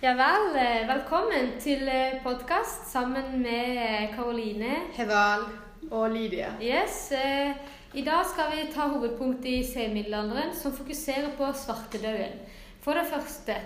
[0.00, 1.82] Ja vel, eh, velkommen til
[2.24, 4.78] podkast sammen med Karoline.
[4.96, 5.42] Heval
[5.90, 6.54] og Lydia.
[6.62, 7.52] Yes, eh,
[7.92, 12.40] I dag skal vi ta hovedpunkt i senmiddelalderen, som fokuserer på svartedauden.
[12.80, 13.58] For det første,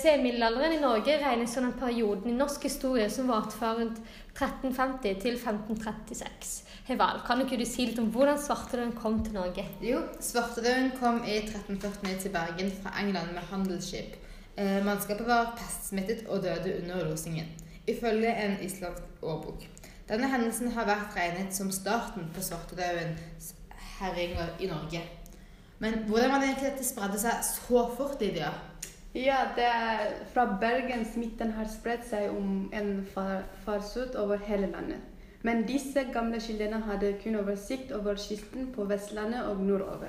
[0.00, 4.00] senmiddelalderen i Norge regnes som den perioden i norsk historie som varte fra rundt
[4.32, 6.64] 1350 til 1536.
[6.86, 9.68] Heval, kan ikke du si litt om hvordan svartedauden kom til Norge?
[9.82, 14.25] Jo, svartedauden kom i 1349 til Bergen fra England med handelsskip.
[14.56, 17.46] Eh, mannskapet var pestsmittet og døde under losingen,
[17.86, 19.66] ifølge en islandsk årbok.
[20.08, 23.52] Denne hendelsen har vært regnet som starten på svartedaudens
[23.98, 25.02] herjinger i Norge.
[25.78, 28.54] Men hvordan var det egentlig dette spredde seg så fort, Lydia?
[29.14, 30.00] Ja, det er
[30.32, 33.06] fra Bergen smitten har spredt seg om en
[33.64, 35.00] farsut over hele landet.
[35.42, 40.08] Men disse gamle kildene hadde kun oversikt over kysten på Vestlandet og nordover.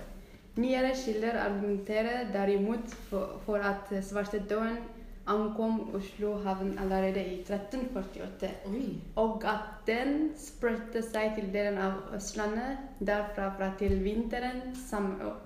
[0.57, 4.79] Nyere kilder argumenterer derimot for, for at svartedauden
[5.27, 9.01] ankom Oslo havn allerede i 1348, Oi.
[9.15, 15.37] og at den spredte seg til delen av Østlandet derfra fra til vinteren samme år.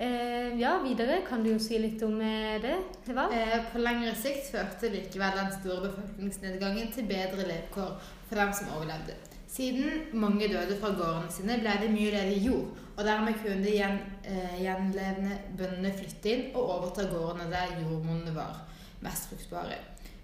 [0.03, 2.75] Eh, ja, videre kan du jo si litt om eh, det.
[3.13, 3.27] Hva?
[3.31, 7.93] Eh, på lengre sikt førte likevel den store befolkningsnedgangen til bedre levekår
[8.27, 9.15] for dem som overlevde.
[9.53, 13.77] Siden mange døde fra gårdene sine, ble det mye ledig jord, og dermed kunne de
[13.77, 18.63] gjen, eh, gjenlevende bøndene flytte inn og overta gårdene der jordmonene var
[19.05, 19.77] mest fruktbare.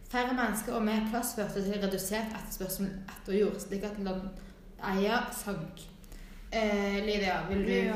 [0.09, 4.01] Færre mennesker og mer plass førte til redusert etterspørsel etter jord, slik at
[4.83, 5.81] landeia sank.
[6.51, 7.95] Eh, Lydia, vil du ja.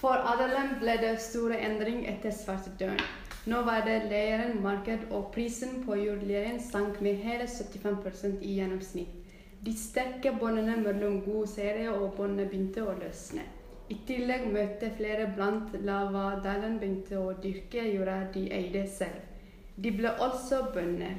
[0.00, 3.00] For adelen ble det store endring etter svartedauden.
[3.46, 9.08] Nå var det leieren marked, og prisen på jordleiren sank med hele 75% i gjennomsnitt.
[9.62, 13.42] De sterke båndene mellom gode seere og båndene begynte å løsne.
[13.90, 19.20] I tillegg møtte flere blant lavadelen begynte å dyrke jorda de eide selv.
[19.76, 21.18] De ble også bønder.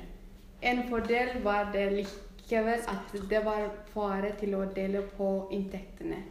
[0.63, 1.89] En fordel var det
[2.43, 6.23] likevel at det var fare til å dele på inntektene.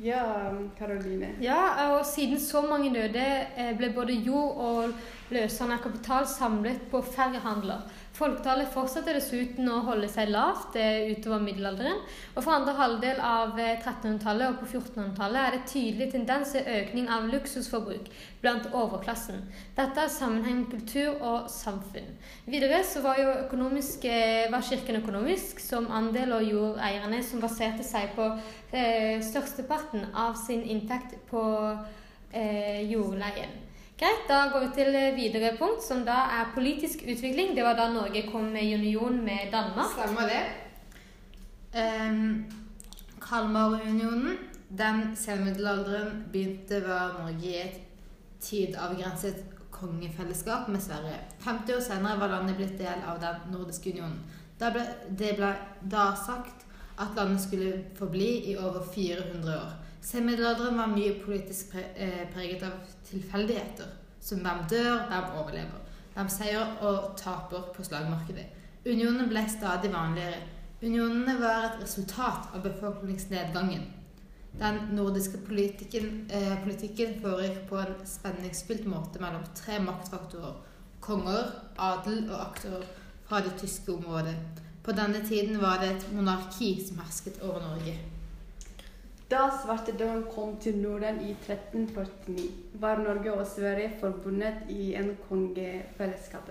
[0.00, 1.34] Ja, Karoline.
[1.40, 4.92] Ja, og siden så mange døde, eh, ble både jord og
[5.30, 7.82] løsende kapital samlet på færre handler.
[8.18, 12.00] Folketallet fortsatte dessuten å holde seg lavt eh, utover middelalderen.
[12.32, 16.66] Og for andre halvdel av 1300-tallet eh, og på 1400-tallet er det tydelig tendens til
[16.72, 18.08] økning av luksusforbruk
[18.42, 19.44] blant overklassen.
[19.78, 22.10] Dette er sammenheng kultur og samfunn.
[22.50, 24.08] Videre så var jo økonomisk,
[24.50, 28.32] var kirken økonomisk som andel av jordeierne som baserte seg på
[28.72, 31.46] eh, størsteparten av sin inntekt på
[32.34, 33.67] eh, jordleien.
[33.98, 37.56] Greit, da går vi til videre punkt, som da er politisk utvikling.
[37.56, 39.90] Det var da Norge kom med union med Danmark.
[39.96, 40.44] Stemmer det.
[41.74, 42.44] Um,
[43.18, 44.38] Kalmarunionen,
[44.70, 47.80] den senmiddelalderen begynte var Norge i et
[48.40, 49.42] tidavgrenset
[49.74, 51.18] kongefellesskap med Sverige.
[51.40, 54.22] 50 år senere var landet blitt del av Den nordiske unionen.
[54.58, 54.86] Ble,
[55.18, 55.52] det ble
[55.90, 56.66] da sagt
[56.98, 59.76] at landet skulle forbli i over 400 år.
[60.00, 62.76] Senmiddelalderen var mye politisk eh, preget av
[63.08, 63.90] tilfeldigheter.
[64.20, 65.84] Som hvem dør, hvem overlever.
[66.14, 68.46] Hvem seier og taper på slagmarkedet.
[68.86, 70.40] Unionene ble stadig vanligere.
[70.82, 73.86] Unionene var et resultat av befolkningsnedgangen.
[74.58, 80.54] Den nordiske politikken, eh, politikken foregikk på en spenningsfylt måte mellom tre maktfaktorer.
[81.00, 82.86] Konger, adel og aktører
[83.28, 84.34] fra det tyske området.
[84.82, 88.17] På denne tiden var det et monarki som hersket over Norge.
[89.30, 96.48] Da svartedauden kom til Norden i 1349, var Norge og Sverige forbundet i en kongefellesskap.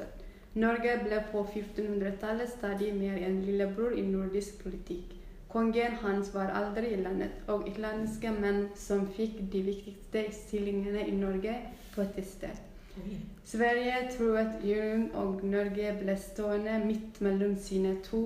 [0.54, 5.16] Norge ble på 1400-tallet stadig mer en lillebror i nordisk politikk.
[5.50, 11.18] Kongen hans var aldri i landet, og utenlandske menn som fikk de viktigste stillingene i
[11.18, 11.56] Norge,
[11.96, 12.62] protesterte.
[13.46, 18.22] Sverige truet Jylland, og Norge ble stående midt mellom sine to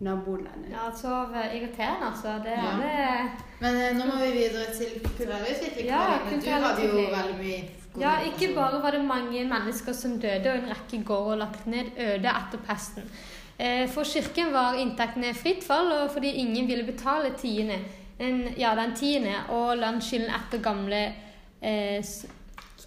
[0.00, 0.64] naboland.
[0.70, 2.36] Ja, så eh, irriterende, altså.
[2.44, 2.70] Det Ja.
[2.72, 3.30] er det
[3.60, 5.86] Men eh, nå må vi videre til kulturutvikling.
[5.86, 7.60] Ja, du hadde jo veldig mye
[8.00, 11.90] Ja, ikke bare var det mange mennesker som døde, og en rekke gårder lagt ned
[11.98, 13.02] øde etter pesten.
[13.58, 17.78] Eh, For kirken var inntektene i fritt fall, og fordi ingen ville betale tiende,
[18.20, 21.12] en, ja, den tiende og landskylden etter gamle
[21.62, 22.02] eh,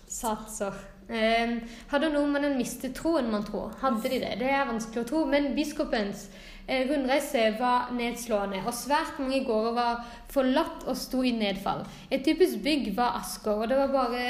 [0.07, 0.73] satser.
[1.09, 1.57] Eh,
[1.91, 3.73] hadde nordmennene mistet troen, man tror?
[3.81, 4.37] Hadde de det?
[4.39, 5.25] Det er vanskelig å tro.
[5.29, 11.31] Men biskopens eh, rundreise var nedslående, og svært mange gårder var forlatt og sto i
[11.35, 11.83] nedfall.
[12.11, 14.23] Et typisk bygg var Asker, og det var bare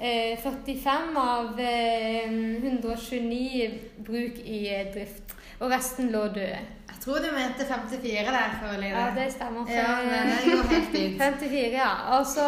[0.00, 2.30] eh, 45 av eh,
[2.62, 3.68] 129
[4.06, 5.34] bruk i eh, drift.
[5.60, 6.58] Og resten lå døde.
[6.88, 8.90] Jeg tror du mente 54 der, Karoline.
[8.94, 9.64] Ja, det stemmer.
[9.66, 11.20] for- Ja, men det går helt fint.
[11.22, 11.88] 54, ja.
[12.18, 12.44] Altså,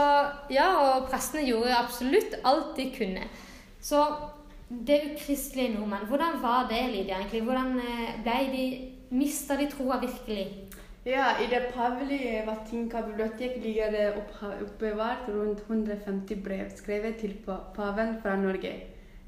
[0.51, 3.25] ja, og prestene gjorde absolutt alt de kunne.
[3.83, 4.05] Så
[4.71, 7.43] det ukristelige nordmenn, hvordan var det, Lydia, egentlig?
[7.43, 8.65] Hvordan eh, ble de
[9.11, 10.69] Mista de troa virkelig?
[11.05, 14.05] Ja, i det pavelige Vatinka-bibliotek ligger det
[14.62, 17.35] oppbevart rundt 150 brev skrevet til
[17.75, 18.73] paven fra Norge.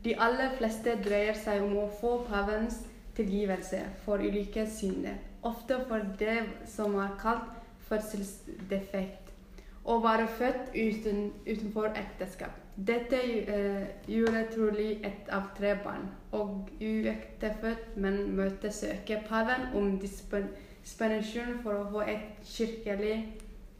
[0.04, 2.78] De aller fleste dreier seg om å få pavens
[3.18, 6.38] tilgivelse for ulike synder, ofte for det
[6.76, 7.50] som er kalt
[7.90, 9.34] fødselsdefekt,
[9.82, 12.61] å være født uten, utenfor ekteskap.
[12.76, 19.98] Dette eh, gjorde trolig ett av tre barn, og uektefødt men møtte søke paven om
[20.00, 20.48] dispen
[20.82, 23.14] dispensasjon for å få et kirkelig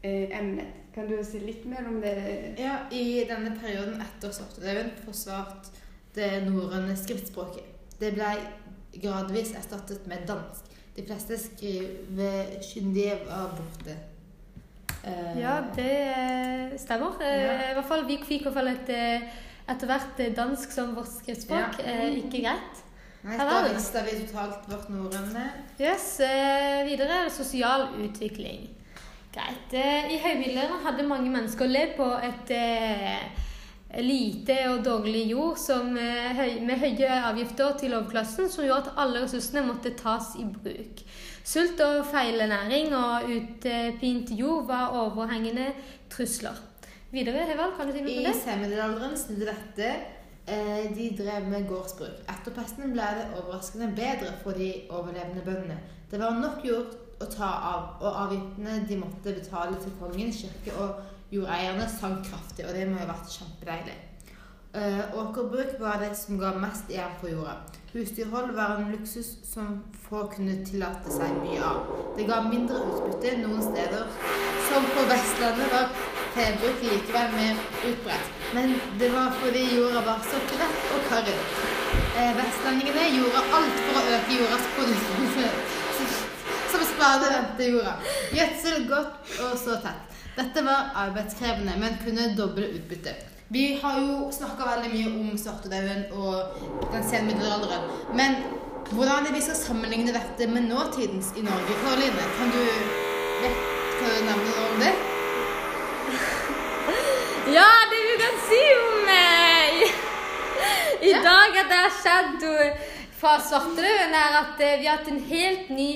[0.05, 0.69] eh, emne.
[0.93, 2.13] Kan du si litt mer om det?
[2.61, 5.71] Ja, I denne perioden etter svartedauden forsvart
[6.15, 7.65] det norrøne skriftspråket.
[7.99, 8.29] Det ble
[9.01, 10.69] gradvis erstattet med dansk.
[10.93, 13.97] De fleste skrivekyndige var borte.
[15.03, 17.17] Eh, Ja, det eh, stemmer.
[17.21, 17.71] Eh, Ja.
[17.71, 18.89] I hvert fall Vi fikk i hvert fall et
[19.69, 21.79] etter hvert dansk som vårt skriftspråk.
[21.79, 22.07] Ja.
[22.19, 22.81] Ikke greit.
[23.23, 23.73] Nei, da det.
[23.77, 25.45] mista vi totalt vårt norrøne.
[25.79, 28.67] Yes, videre er det sosial utvikling.
[29.33, 29.71] Greit.
[29.73, 32.51] I høymiddelalderen hadde mange mennesker levd på et
[34.01, 38.93] lite og dårlig jord som, eh, høy, med høye avgifter til overklassen, som gjorde at
[38.97, 41.03] alle ressursene måtte tas i bruk.
[41.43, 45.73] Sult og feilernæring og utpint jord var overhengende
[46.09, 46.57] trusler.
[47.11, 48.35] Videre, Hevald, kan du si noe I om det?
[48.41, 49.95] senmiddelalderen snudde dette.
[50.47, 52.23] Eh, de drev med gårdsbruk.
[52.27, 55.77] Etter pesten ble det overraskende bedre for de overlevende bøndene.
[56.11, 60.73] Det var nok jord å ta av, og avgiftene de måtte betale til kongen, kirke
[60.81, 60.95] og
[61.33, 63.99] jordeierne sank kraftig, og det må ha vært kjempedeilig.
[64.73, 67.59] Eh, åkerbruk var det som ga mest igjen for jorda.
[67.93, 71.91] Husdyrhold var en luksus som få kunne tillate seg mye av.
[72.17, 74.07] Det ga mindre utbytte noen steder,
[74.69, 75.91] som på Vestlandet var
[76.33, 78.31] februk likevel mer utbredt.
[78.55, 81.37] Men det var fordi jorda var så glatt og karrig.
[82.17, 85.29] Eh, vestlendingene gjorde alt for å øke jordas produksjon.
[86.73, 87.93] Som spade vendte jorda.
[88.33, 90.12] Gjødsel godt og så tett.
[90.37, 93.29] Dette var arbeidskrevende, men kunne doble utbyttet.
[93.53, 96.55] Vi har jo snakka veldig mye om svartedauden og
[96.93, 97.83] den sene middelalderen.
[98.17, 98.39] Men
[98.89, 101.75] hvordan er det vi skal sammenligne dette med nåtidens i Norge?
[101.83, 102.63] Karoline, kan du
[103.43, 103.61] vet
[103.99, 104.93] hva du nevner noe om det?
[107.53, 109.87] Ja, det vi kan si om eh, i,
[111.07, 111.19] i Ja.
[111.25, 112.45] dag at det har skjedd
[113.19, 115.89] fra svartedauden, er at eh, vi har hatt en helt ny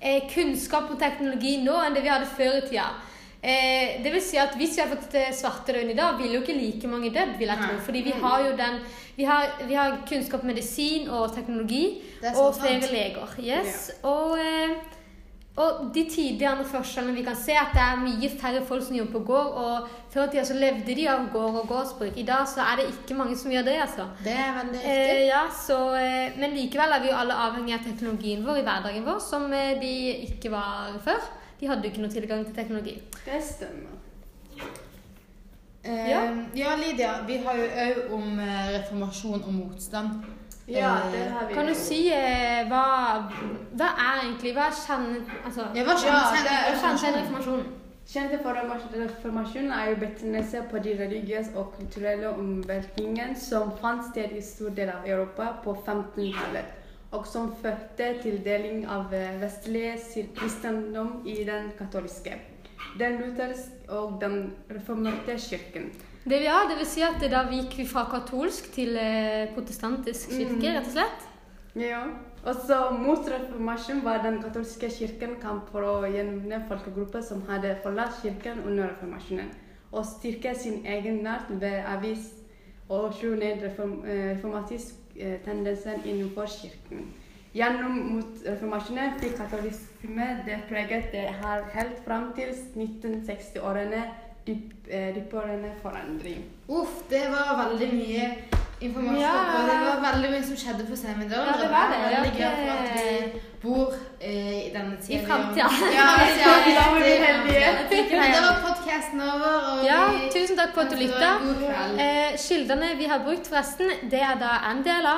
[0.00, 2.86] eh, kunnskap om teknologi nå enn det vi hadde før i tida.
[3.42, 6.42] Eh, det vil si at Hvis vi hadde fått svarte svartedauden i dag, ville jo
[6.44, 7.38] ikke like mange dødd.
[7.38, 7.78] vil jeg tro.
[7.84, 8.80] Fordi vi har jo den
[9.16, 12.02] Vi har, vi har kunnskap medisin og teknologi
[12.36, 13.34] og flere leger.
[13.38, 13.90] Yes.
[14.02, 14.70] Og, eh,
[15.56, 19.12] og de tidligere forskjellene vi kan se, at det er mye færre folk som jobber
[19.12, 19.46] på gård.
[19.46, 22.16] Og før i tida så levde de av gård og gårdsbruk.
[22.16, 24.06] I dag så er det ikke mange som gjør det, altså.
[24.24, 27.84] Det er veldig Eh, ja, så, eh, men likevel er vi jo alle avhengig av
[27.84, 29.94] teknologien vår i hverdagen vår, som eh, de
[30.30, 31.20] ikke var før.
[31.62, 32.96] De hadde jo ikke noe tilgang til teknologi.
[33.22, 33.98] Det stemmer.
[35.84, 36.22] Eh, ja.
[36.58, 40.24] ja, Lydia, vi har jo òg om eh, reformasjon og motstand.
[40.66, 41.54] Ja, Eh, det har vi.
[41.54, 42.82] Kan du si eh, hva,
[43.78, 47.64] hva er egentlig Hva er kjent Altså, Ja, hva kjenner er reformasjonen?
[48.12, 54.34] Kjente for reformasjonen er jo betegnelse på de religiøse og kulturelle omveltningene som fant sted
[54.36, 56.81] i stor del av Europa på 1500-tallet,
[57.12, 62.38] og som førte til deling av vestlig vestlige sir- kristendom i den katoliske,
[62.98, 65.90] den lutherske og den reformerte kirken.
[66.24, 70.30] Det vi har, det vil si at da gikk vi fra katolsk til eh, protestantisk
[70.30, 70.76] kirke, Mm.
[70.76, 71.26] rett og slett.
[71.74, 72.02] Ja.
[72.44, 77.76] Og så mot reformasjonen var den katolske kirken kamp for å gjenvinne folkegrupper som hadde
[77.82, 79.50] forlatt kirken under reformasjonen,
[79.92, 82.32] og styrke sin egen nært ved avis,
[82.88, 85.01] og slo ned reform, eh, reformatisk eh,
[85.44, 87.10] tendenser innenfor kirken.
[87.52, 94.06] Gjennom motreformasjonen fikk katolisme det preget det har helt fram til 1960-årene
[94.46, 96.44] dyp, eh, dypere forandring.
[96.68, 98.24] Uff, det var veldig mye
[98.80, 99.20] informasjon.
[99.20, 99.34] Ja.
[99.58, 101.52] Og det var veldig mye som skjedde på semidalen.
[101.52, 101.98] Ja, det var det.
[102.00, 105.26] det er veldig glad for at vi bor eh, i denne tiden.
[105.26, 105.66] framtida.
[105.98, 106.08] Ja,
[106.44, 107.68] Ja, da var vi heldige.
[108.32, 109.54] Da var podcasten over.
[109.72, 111.30] Og Ja, vi tusen takk for at du lytta.
[111.98, 115.16] Eh, kildene vi har brukt, forresten, det er da NDLA,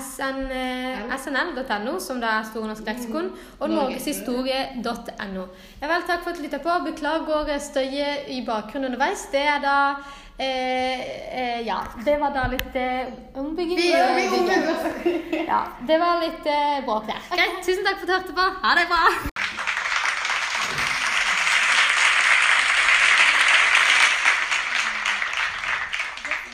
[0.00, 3.30] SN, eh, snl.no, som da er Store norsk leksikon,
[3.60, 5.46] og norgeshistorie.no.
[5.82, 6.78] Ja vel, takk for at du lytta på.
[6.86, 9.26] Beklager støyet i bakgrunnen underveis.
[9.32, 9.76] Det er da
[10.38, 11.00] eh,
[11.38, 13.78] eh, Ja, det var da litt eh, ombygging.
[15.46, 17.20] Ja, det var litt eh, bråk der.
[17.34, 18.43] Greit, tusen takk for at du hørte på.
[18.44, 19.33] Ha det bra.